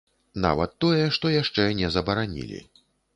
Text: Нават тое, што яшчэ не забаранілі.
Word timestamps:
Нават 0.45 0.71
тое, 0.85 1.03
што 1.17 1.33
яшчэ 1.33 1.65
не 1.83 1.91
забаранілі. 1.97 2.59